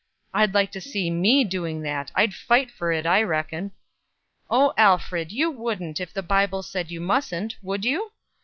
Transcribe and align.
I'd 0.33 0.55
like 0.55 0.71
to 0.71 0.81
see 0.81 1.11
me 1.11 1.43
doing 1.43 1.83
that. 1.83 2.11
I'd 2.15 2.33
fight 2.33 2.71
for 2.71 2.91
it, 2.91 3.05
I 3.05 3.21
reckon." 3.21 3.71
"Oh, 4.49 4.73
Alfred! 4.75 5.31
you 5.31 5.51
wouldn't, 5.51 5.99
if 5.99 6.11
the 6.11 6.23
Bible 6.23 6.63
said 6.63 6.89
you 6.89 6.99
mustn't, 6.99 7.57
would 7.61 7.85
you?" 7.85 8.11